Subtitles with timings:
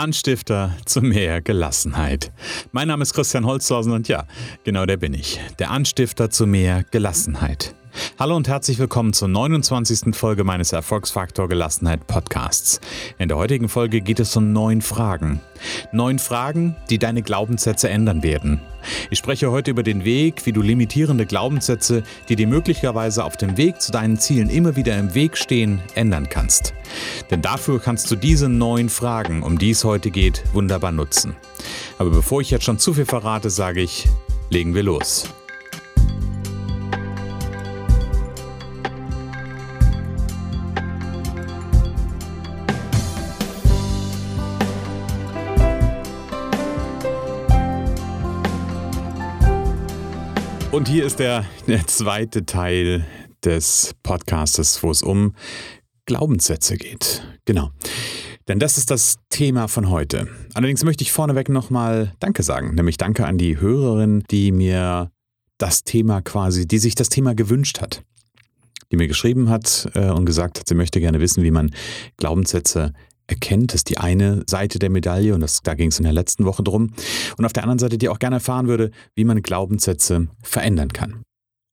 [0.00, 2.32] Anstifter zu mehr Gelassenheit.
[2.72, 4.24] Mein Name ist Christian Holzhausen und ja,
[4.64, 5.38] genau der bin ich.
[5.58, 7.74] Der Anstifter zu mehr Gelassenheit.
[8.18, 10.14] Hallo und herzlich willkommen zur 29.
[10.14, 12.80] Folge meines Erfolgsfaktor Gelassenheit Podcasts.
[13.18, 15.40] In der heutigen Folge geht es um neun Fragen.
[15.92, 18.60] Neun Fragen, die deine Glaubenssätze ändern werden.
[19.10, 23.56] Ich spreche heute über den Weg, wie du limitierende Glaubenssätze, die dir möglicherweise auf dem
[23.56, 26.74] Weg zu deinen Zielen immer wieder im Weg stehen, ändern kannst.
[27.30, 31.36] Denn dafür kannst du diese neun Fragen, um die es heute geht, wunderbar nutzen.
[31.98, 34.08] Aber bevor ich jetzt schon zu viel verrate, sage ich,
[34.50, 35.28] legen wir los.
[50.72, 53.04] Und hier ist der, der zweite Teil
[53.44, 55.34] des Podcastes, wo es um
[56.06, 57.24] Glaubenssätze geht.
[57.44, 57.70] Genau.
[58.46, 60.28] Denn das ist das Thema von heute.
[60.54, 65.10] Allerdings möchte ich vorneweg nochmal Danke sagen, nämlich Danke an die Hörerin, die mir
[65.58, 68.04] das Thema quasi, die sich das Thema gewünscht hat.
[68.92, 71.74] Die mir geschrieben hat äh, und gesagt hat, sie möchte gerne wissen, wie man
[72.16, 72.92] Glaubenssätze
[73.30, 76.44] erkennt, ist die eine Seite der Medaille und das, da ging es in der letzten
[76.44, 76.92] Woche drum.
[77.38, 81.22] Und auf der anderen Seite, die auch gerne erfahren würde, wie man Glaubenssätze verändern kann.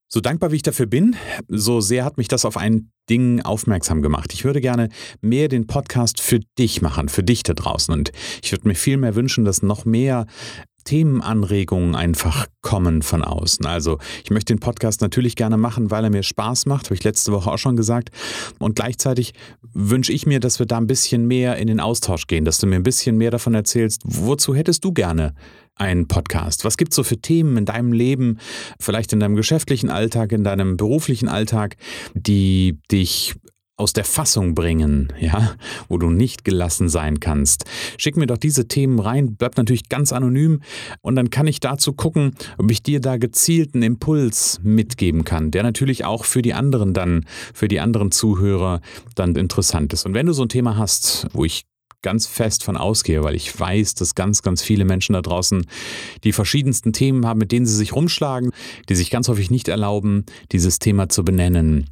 [0.10, 1.18] So dankbar wie ich dafür bin,
[1.50, 4.34] so sehr hat mich das auf ein Ding aufmerksam gemacht.
[4.34, 4.88] Ich würde gerne
[5.20, 7.94] mehr den Podcast für dich machen, für dich da draußen.
[7.94, 10.26] Und ich würde mir viel mehr wünschen, dass noch mehr
[10.88, 13.66] Themenanregungen einfach kommen von außen.
[13.66, 17.04] Also ich möchte den Podcast natürlich gerne machen, weil er mir Spaß macht, habe ich
[17.04, 18.10] letzte Woche auch schon gesagt.
[18.58, 19.34] Und gleichzeitig
[19.74, 22.68] wünsche ich mir, dass wir da ein bisschen mehr in den Austausch gehen, dass du
[22.68, 25.36] mir ein bisschen mehr davon erzählst, wozu hättest du gerne
[25.76, 26.64] einen Podcast?
[26.64, 28.40] Was gibt es so für Themen in deinem Leben,
[28.80, 31.76] vielleicht in deinem geschäftlichen Alltag, in deinem beruflichen Alltag,
[32.14, 33.36] die dich
[33.78, 35.56] aus der Fassung bringen, ja,
[35.88, 37.66] wo du nicht gelassen sein kannst.
[37.98, 40.62] Schick mir doch diese Themen rein, bleibt natürlich ganz anonym
[41.02, 45.62] und dann kann ich dazu gucken, ob ich dir da gezielten Impuls mitgeben kann, der
[45.62, 48.82] natürlich auch für die anderen dann, für die anderen Zuhörer
[49.14, 50.08] dann interessant ist.
[50.08, 51.66] Und wenn du so ein Thema hast, wo ich
[52.02, 55.66] ganz fest von ausgehe, weil ich weiß, dass ganz, ganz viele Menschen da draußen
[56.24, 58.52] die verschiedensten Themen haben, mit denen sie sich rumschlagen,
[58.90, 61.90] die sich ganz häufig nicht erlauben, dieses Thema zu benennen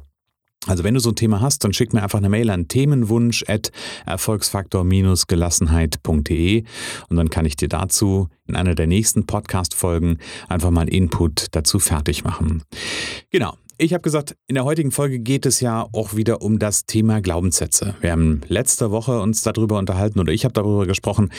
[0.66, 3.44] also wenn du so ein Thema hast, dann schick mir einfach eine Mail an themenwunsch
[3.46, 3.72] at
[4.04, 6.64] erfolgsfaktor-gelassenheit.de
[7.08, 10.18] und dann kann ich dir dazu in einer der nächsten Podcast-Folgen
[10.48, 12.62] einfach mal Input dazu fertig machen.
[13.30, 13.56] Genau.
[13.78, 17.20] Ich habe gesagt, in der heutigen Folge geht es ja auch wieder um das Thema
[17.20, 17.94] Glaubenssätze.
[18.00, 21.30] Wir haben letzte Woche uns darüber unterhalten oder ich habe darüber gesprochen,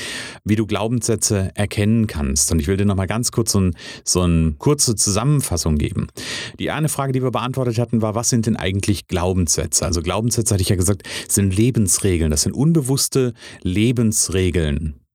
[0.43, 2.51] wie du Glaubenssätze erkennen kannst.
[2.51, 6.09] Und ich will dir nochmal ganz kurz so, ein, so eine kurze Zusammenfassung geben.
[6.59, 9.83] Die eine Frage, die wir beantwortet hatten, war, was sind denn eigentlich Glaubenssätze?
[9.83, 12.29] Also Glaubenssätze, hatte ich ja gesagt, sind Lebensregeln.
[12.29, 13.33] Das sind unbewusste
[13.63, 15.06] Lebensregeln.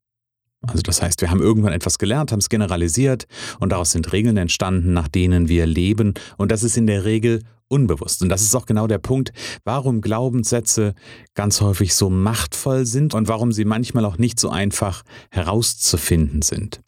[0.66, 3.26] Also das heißt, wir haben irgendwann etwas gelernt, haben es generalisiert
[3.58, 6.14] und daraus sind Regeln entstanden, nach denen wir leben.
[6.36, 8.22] Und das ist in der Regel unbewusst.
[8.22, 9.32] Und das ist auch genau der Punkt,
[9.64, 10.94] warum Glaubenssätze
[11.34, 16.82] ganz häufig so machtvoll sind und warum sie manchmal auch nicht so einfach herauszufinden sind.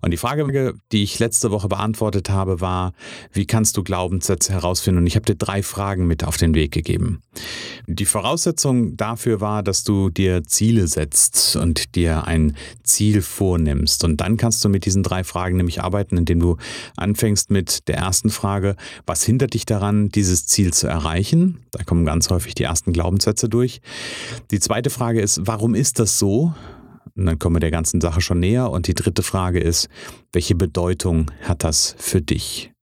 [0.00, 2.92] Und die Frage, die ich letzte Woche beantwortet habe, war,
[3.32, 4.98] wie kannst du Glaubenssätze herausfinden?
[4.98, 7.22] Und ich habe dir drei Fragen mit auf den Weg gegeben.
[7.86, 14.04] Die Voraussetzung dafür war, dass du dir Ziele setzt und dir ein Ziel vornimmst.
[14.04, 16.56] Und dann kannst du mit diesen drei Fragen nämlich arbeiten, indem du
[16.96, 18.76] anfängst mit der ersten Frage,
[19.06, 21.60] was hindert dich daran, dieses Ziel zu erreichen?
[21.70, 23.80] Da kommen ganz häufig die ersten Glaubenssätze durch.
[24.50, 26.54] Die zweite Frage ist, warum ist das so?
[27.14, 28.70] Und dann kommen wir der ganzen Sache schon näher.
[28.70, 29.88] Und die dritte Frage ist,
[30.32, 32.72] welche Bedeutung hat das für dich?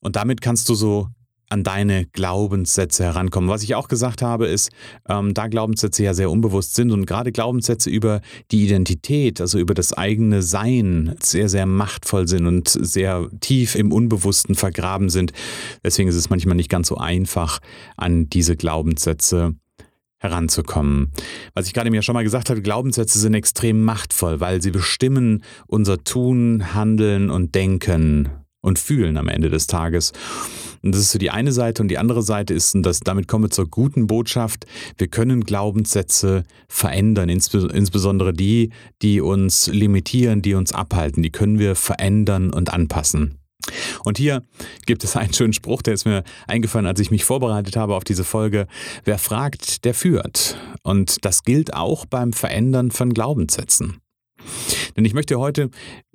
[0.00, 1.08] Und damit kannst du so
[1.48, 3.48] an deine Glaubenssätze herankommen.
[3.48, 4.70] Was ich auch gesagt habe, ist,
[5.08, 8.20] ähm, da Glaubenssätze ja sehr unbewusst sind und gerade Glaubenssätze über
[8.50, 13.92] die Identität, also über das eigene Sein, sehr, sehr machtvoll sind und sehr tief im
[13.92, 15.32] Unbewussten vergraben sind.
[15.84, 17.60] Deswegen ist es manchmal nicht ganz so einfach,
[17.96, 19.54] an diese Glaubenssätze
[20.18, 21.12] heranzukommen.
[21.54, 25.42] Was ich gerade mir schon mal gesagt habe, Glaubenssätze sind extrem machtvoll, weil sie bestimmen
[25.66, 28.30] unser Tun, Handeln und Denken
[28.62, 30.12] und Fühlen am Ende des Tages.
[30.82, 33.28] Und das ist so die eine Seite und die andere Seite ist, und das, damit
[33.28, 34.66] kommen wir zur guten Botschaft,
[34.98, 38.70] wir können Glaubenssätze verändern, insbesondere die,
[39.02, 43.38] die uns limitieren, die uns abhalten, die können wir verändern und anpassen.
[44.06, 44.44] Und hier
[44.86, 48.04] gibt es einen schönen Spruch, der ist mir eingefallen, als ich mich vorbereitet habe auf
[48.04, 48.68] diese Folge.
[49.04, 50.56] Wer fragt, der führt.
[50.84, 53.98] Und das gilt auch beim Verändern von Glaubenssätzen.
[54.96, 55.70] Denn ich möchte heute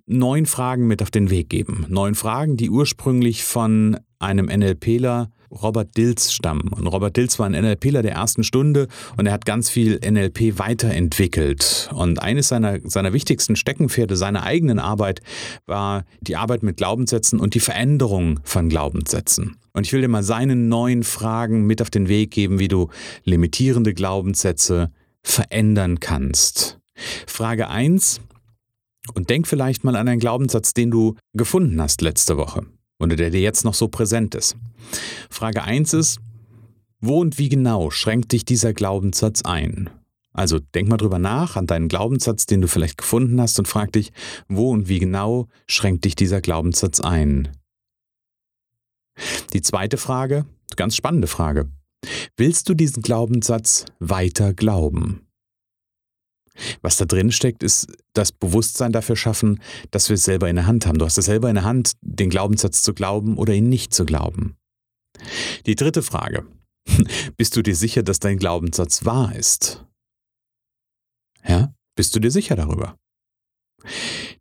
[0.06, 1.86] neun Fragen mit auf den Weg geben.
[1.90, 6.70] Neun Fragen, die ursprünglich von einem NLPler Robert Dills stammen.
[6.70, 8.88] Und Robert Dills war ein NLPler der ersten Stunde
[9.18, 11.90] und er hat ganz viel NLP weiterentwickelt.
[11.94, 15.22] Und eines seiner, seiner wichtigsten Steckenpferde seiner eigenen Arbeit
[15.66, 19.58] war die Arbeit mit Glaubenssätzen und die Veränderung von Glaubenssätzen.
[19.74, 22.90] Und ich will dir mal seine neuen Fragen mit auf den Weg geben, wie du
[23.24, 24.92] limitierende Glaubenssätze
[25.24, 26.80] verändern kannst.
[27.28, 28.22] Frage 1.
[29.16, 32.66] Und denk vielleicht mal an einen Glaubenssatz, den du gefunden hast letzte Woche
[33.02, 34.56] oder der dir jetzt noch so präsent ist.
[35.30, 36.20] Frage 1 ist,
[37.00, 39.90] wo und wie genau schränkt dich dieser Glaubenssatz ein?
[40.34, 43.92] Also denk mal drüber nach an deinen Glaubenssatz, den du vielleicht gefunden hast und frag
[43.92, 44.14] dich,
[44.48, 47.50] wo und wie genau schränkt dich dieser Glaubenssatz ein?
[49.54, 50.46] Die zweite Frage,
[50.76, 51.70] ganz spannende Frage.
[52.38, 55.28] Willst du diesen Glaubenssatz weiter glauben?
[56.82, 59.62] Was da drin steckt, ist das Bewusstsein dafür schaffen,
[59.92, 60.98] dass wir es selber in der Hand haben.
[60.98, 64.06] Du hast es selber in der Hand, den Glaubenssatz zu glauben oder ihn nicht zu
[64.06, 64.58] glauben.
[65.66, 66.46] Die dritte Frage.
[67.38, 69.86] Bist du dir sicher, dass dein Glaubenssatz wahr ist?
[71.48, 71.74] Ja?
[71.96, 72.98] Bist du dir sicher darüber?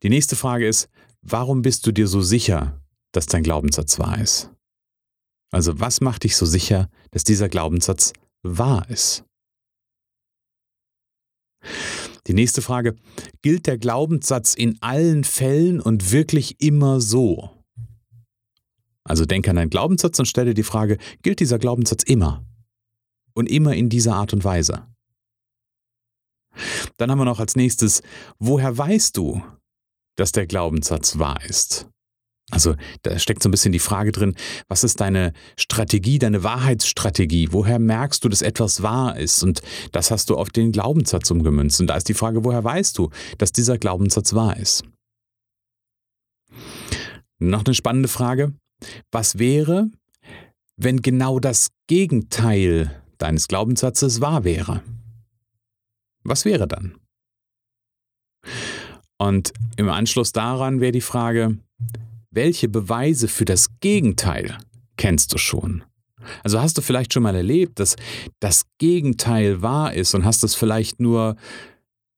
[0.03, 0.89] Die nächste Frage ist,
[1.23, 2.81] warum bist du dir so sicher,
[3.12, 4.51] dass dein Glaubenssatz wahr ist?
[5.51, 8.12] Also was macht dich so sicher, dass dieser Glaubenssatz
[8.43, 9.25] wahr ist?
[12.31, 12.94] Die nächste Frage,
[13.43, 17.50] gilt der Glaubenssatz in allen Fällen und wirklich immer so?
[19.03, 22.44] Also denke an einen Glaubenssatz und stelle die Frage, gilt dieser Glaubenssatz immer?
[23.35, 24.87] Und immer in dieser Art und Weise?
[26.99, 28.00] Dann haben wir noch als nächstes,
[28.38, 29.43] woher weißt du,
[30.15, 31.88] dass der Glaubenssatz wahr ist?
[32.50, 34.35] Also da steckt so ein bisschen die Frage drin,
[34.69, 37.49] was ist deine Strategie, deine Wahrheitsstrategie?
[37.52, 39.43] Woher merkst du, dass etwas wahr ist?
[39.43, 39.62] Und
[39.93, 41.81] das hast du auf den Glaubenssatz umgemünzt.
[41.81, 44.85] Und da ist die Frage, woher weißt du, dass dieser Glaubenssatz wahr ist?
[47.38, 48.52] Noch eine spannende Frage.
[49.11, 49.91] Was wäre,
[50.76, 54.82] wenn genau das Gegenteil deines Glaubenssatzes wahr wäre?
[56.23, 56.97] Was wäre dann?
[59.19, 61.58] Und im Anschluss daran wäre die Frage,
[62.31, 64.59] welche Beweise für das Gegenteil
[64.97, 65.85] kennst du schon?
[66.43, 67.97] Also hast du vielleicht schon mal erlebt, dass
[68.41, 71.37] das Gegenteil wahr ist und hast es vielleicht nur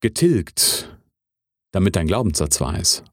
[0.01, 0.99] getilgt,
[1.73, 3.05] damit dein Glaubenssatz wahr ist?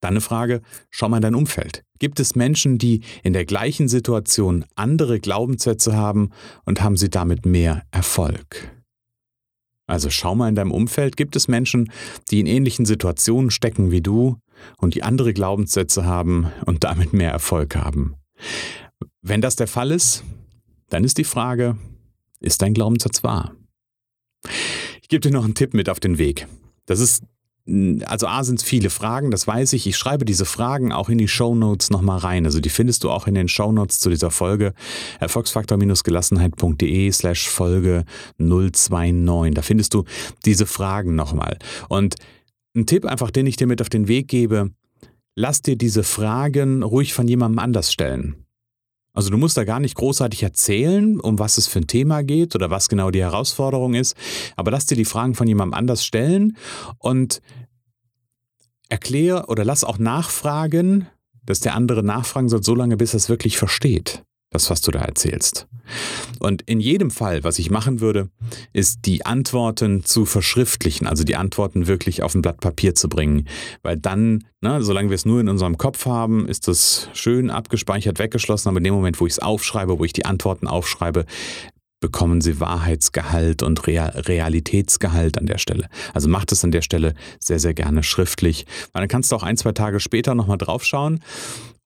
[0.00, 1.82] Dann eine Frage, schau mal in dein Umfeld.
[1.98, 6.30] Gibt es Menschen, die in der gleichen Situation andere Glaubenssätze haben
[6.64, 8.72] und haben sie damit mehr Erfolg?
[9.88, 11.90] Also schau mal in deinem Umfeld, gibt es Menschen,
[12.30, 14.38] die in ähnlichen Situationen stecken wie du
[14.78, 18.14] und die andere Glaubenssätze haben und damit mehr Erfolg haben?
[19.22, 20.24] Wenn das der Fall ist,
[20.88, 21.76] dann ist die Frage,
[22.40, 23.54] ist dein Glaubenssatz wahr?
[25.02, 26.46] Ich gebe dir noch einen Tipp mit auf den Weg.
[26.86, 27.24] Das ist
[28.06, 29.86] also A sind es viele Fragen, das weiß ich.
[29.86, 32.46] Ich schreibe diese Fragen auch in die Show Notes nochmal rein.
[32.46, 34.72] Also die findest du auch in den Show Notes zu dieser Folge.
[35.20, 38.04] Erfolgsfaktor-gelassenheit.de slash Folge
[38.38, 39.54] 029.
[39.54, 40.04] Da findest du
[40.46, 41.58] diese Fragen nochmal.
[41.88, 42.14] Und
[42.74, 44.70] ein Tipp einfach, den ich dir mit auf den Weg gebe,
[45.34, 48.44] lass dir diese Fragen ruhig von jemandem anders stellen.
[49.12, 52.54] Also du musst da gar nicht großartig erzählen, um was es für ein Thema geht
[52.54, 54.14] oder was genau die Herausforderung ist,
[54.54, 56.56] aber lass dir die Fragen von jemandem anders stellen
[56.98, 57.40] und
[58.88, 61.08] erklär oder lass auch nachfragen,
[61.44, 64.90] dass der andere nachfragen soll, so lange bis er es wirklich versteht das, was du
[64.90, 65.66] da erzählst.
[66.38, 68.30] Und in jedem Fall, was ich machen würde,
[68.72, 73.48] ist die Antworten zu verschriftlichen, also die Antworten wirklich auf ein Blatt Papier zu bringen.
[73.82, 78.18] Weil dann, ne, solange wir es nur in unserem Kopf haben, ist das schön abgespeichert,
[78.18, 78.68] weggeschlossen.
[78.68, 81.26] Aber in dem Moment, wo ich es aufschreibe, wo ich die Antworten aufschreibe,
[82.00, 85.88] bekommen sie Wahrheitsgehalt und Realitätsgehalt an der Stelle.
[86.14, 88.66] Also macht es an der Stelle sehr, sehr gerne schriftlich.
[88.92, 91.20] Weil dann kannst du auch ein, zwei Tage später nochmal draufschauen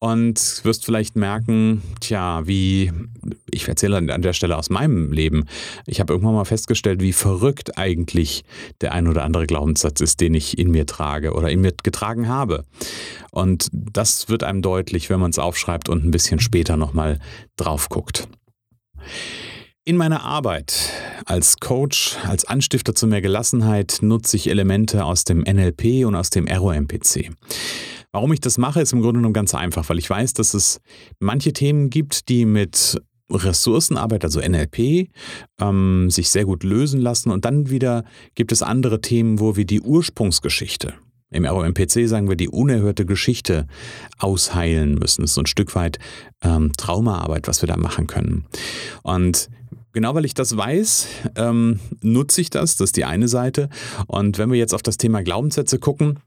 [0.02, 2.90] und wirst vielleicht merken, tja, wie,
[3.52, 5.44] ich erzähle an der Stelle aus meinem Leben,
[5.86, 8.42] ich habe irgendwann mal festgestellt, wie verrückt eigentlich
[8.80, 12.26] der ein oder andere Glaubenssatz ist, den ich in mir trage oder in mir getragen
[12.26, 12.64] habe.
[13.30, 17.20] Und das wird einem deutlich, wenn man es aufschreibt und ein bisschen später nochmal
[17.54, 18.26] drauf guckt.
[19.84, 20.90] In meiner Arbeit
[21.26, 26.30] als Coach, als Anstifter zu mehr Gelassenheit nutze ich Elemente aus dem NLP und aus
[26.30, 27.30] dem ROMPC.
[28.12, 30.80] Warum ich das mache, ist im Grunde genommen ganz einfach, weil ich weiß, dass es
[31.18, 33.00] manche Themen gibt, die mit
[33.30, 35.08] Ressourcenarbeit, also NLP,
[35.58, 37.30] ähm, sich sehr gut lösen lassen.
[37.30, 38.04] Und dann wieder
[38.34, 40.92] gibt es andere Themen, wo wir die Ursprungsgeschichte,
[41.30, 43.66] im ROMPC sagen wir, die unerhörte Geschichte
[44.18, 45.22] ausheilen müssen.
[45.22, 45.98] Das ist so ein Stück weit
[46.42, 48.44] ähm, Traumaarbeit, was wir da machen können.
[49.02, 49.48] Und
[49.94, 52.76] Genau weil ich das weiß, ähm, nutze ich das.
[52.76, 53.68] Das ist die eine Seite.
[54.06, 56.18] Und wenn wir jetzt auf das Thema Glaubenssätze gucken,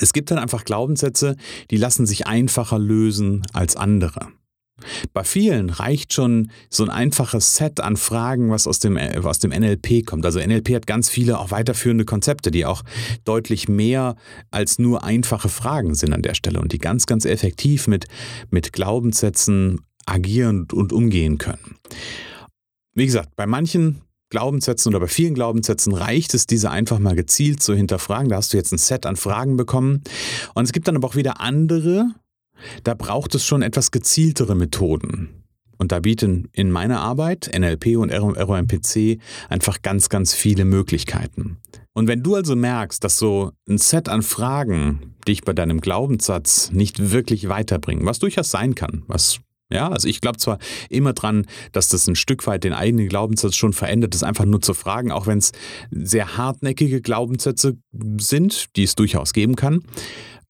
[0.00, 1.36] es gibt dann einfach Glaubenssätze,
[1.70, 4.28] die lassen sich einfacher lösen als andere.
[5.12, 9.50] Bei vielen reicht schon so ein einfaches Set an Fragen, was aus dem, aus dem
[9.50, 10.24] NLP kommt.
[10.24, 12.82] Also NLP hat ganz viele auch weiterführende Konzepte, die auch
[13.24, 14.16] deutlich mehr
[14.50, 18.06] als nur einfache Fragen sind an der Stelle und die ganz, ganz effektiv mit,
[18.50, 21.76] mit Glaubenssätzen agieren und umgehen können.
[22.94, 27.62] Wie gesagt, bei manchen Glaubenssätzen oder bei vielen Glaubenssätzen reicht es, diese einfach mal gezielt
[27.62, 28.28] zu hinterfragen.
[28.28, 30.02] Da hast du jetzt ein Set an Fragen bekommen.
[30.54, 32.06] Und es gibt dann aber auch wieder andere,
[32.84, 35.40] da braucht es schon etwas gezieltere Methoden.
[35.78, 39.18] Und da bieten in meiner Arbeit NLP und ROMPC
[39.48, 41.56] einfach ganz, ganz viele Möglichkeiten.
[41.94, 46.70] Und wenn du also merkst, dass so ein Set an Fragen dich bei deinem Glaubenssatz
[46.70, 50.58] nicht wirklich weiterbringen, was durchaus sein kann, was ja, also ich glaube zwar
[50.88, 54.60] immer dran, dass das ein Stück weit den eigenen Glaubenssatz schon verändert, das einfach nur
[54.60, 55.52] zu fragen, auch wenn es
[55.90, 57.76] sehr hartnäckige Glaubenssätze
[58.18, 59.82] sind, die es durchaus geben kann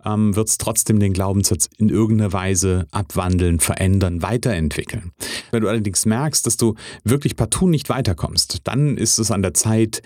[0.04, 5.12] ähm, wird es trotzdem den Glaubenssatz in irgendeiner Weise abwandeln, verändern, weiterentwickeln.
[5.50, 6.74] Wenn du allerdings merkst, dass du
[7.04, 10.02] wirklich partout nicht weiterkommst, dann ist es an der Zeit,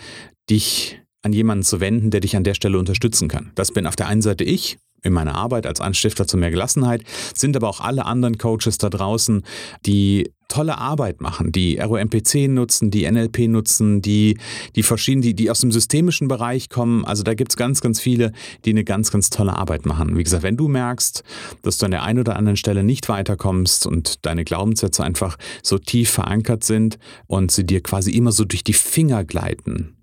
[0.51, 3.53] dich an jemanden zu wenden, der dich an der Stelle unterstützen kann.
[3.55, 7.05] Das bin auf der einen Seite ich, in meiner Arbeit als Anstifter zu mehr Gelassenheit,
[7.35, 9.43] sind aber auch alle anderen Coaches da draußen,
[9.87, 14.39] die tolle Arbeit machen, die ROMPC nutzen, die NLP nutzen, die,
[14.77, 17.05] die verschiedenen, die, die aus dem systemischen Bereich kommen.
[17.05, 18.33] Also da gibt es ganz, ganz viele,
[18.65, 20.17] die eine ganz, ganz tolle Arbeit machen.
[20.17, 21.23] Wie gesagt, wenn du merkst,
[21.63, 25.79] dass du an der einen oder anderen Stelle nicht weiterkommst und deine Glaubenssätze einfach so
[25.79, 29.97] tief verankert sind und sie dir quasi immer so durch die Finger gleiten,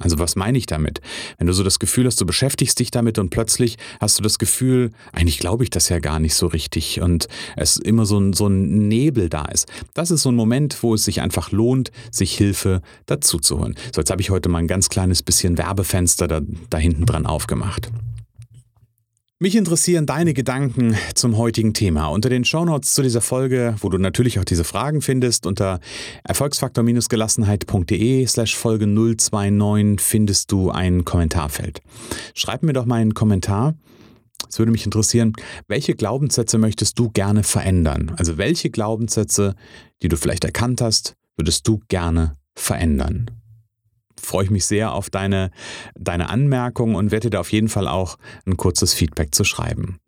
[0.00, 1.00] also was meine ich damit?
[1.38, 4.38] Wenn du so das Gefühl hast, du beschäftigst dich damit und plötzlich hast du das
[4.38, 8.32] Gefühl, eigentlich glaube ich das ja gar nicht so richtig und es immer so ein,
[8.32, 9.68] so ein Nebel da ist.
[9.94, 13.74] Das ist so ein Moment, wo es sich einfach lohnt, sich Hilfe dazu zu holen.
[13.94, 16.40] So, jetzt habe ich heute mal ein ganz kleines bisschen Werbefenster da,
[16.70, 17.90] da hinten dran aufgemacht.
[19.42, 22.08] Mich interessieren deine Gedanken zum heutigen Thema.
[22.08, 25.80] Unter den Shownotes zu dieser Folge, wo du natürlich auch diese Fragen findest, unter
[26.24, 31.80] erfolgsfaktor-gelassenheit.de slash Folge 029 findest du ein Kommentarfeld.
[32.34, 33.76] Schreib mir doch mal einen Kommentar.
[34.46, 35.32] Es würde mich interessieren,
[35.68, 38.12] welche Glaubenssätze möchtest du gerne verändern?
[38.18, 39.54] Also welche Glaubenssätze,
[40.02, 43.39] die du vielleicht erkannt hast, würdest du gerne verändern?
[44.20, 45.50] Freue ich mich sehr auf deine,
[45.98, 49.98] deine Anmerkungen und werde dir auf jeden Fall auch ein kurzes Feedback zu schreiben.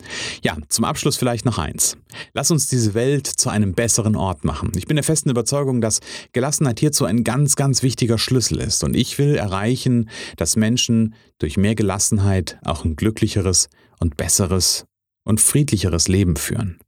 [0.42, 1.96] Ja, zum Abschluss vielleicht noch eins.
[2.34, 4.72] Lass uns diese Welt zu einem besseren Ort machen.
[4.76, 6.00] Ich bin der festen Überzeugung, dass
[6.32, 8.84] Gelassenheit hierzu ein ganz, ganz wichtiger Schlüssel ist.
[8.84, 14.84] Und ich will erreichen, dass Menschen durch mehr Gelassenheit auch ein glücklicheres und besseres
[15.24, 16.78] und friedlicheres Leben führen.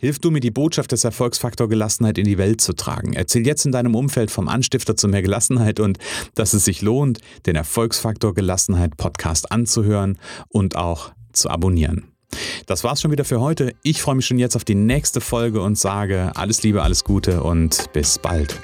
[0.00, 3.12] Hilf du mir, die Botschaft des Erfolgsfaktor Gelassenheit in die Welt zu tragen.
[3.12, 5.98] Erzähl jetzt in deinem Umfeld vom Anstifter zu mehr Gelassenheit und
[6.34, 12.08] dass es sich lohnt, den Erfolgsfaktor Gelassenheit Podcast anzuhören und auch zu abonnieren.
[12.66, 13.74] Das war's schon wieder für heute.
[13.82, 17.42] Ich freue mich schon jetzt auf die nächste Folge und sage alles Liebe, alles Gute
[17.42, 18.58] und bis bald.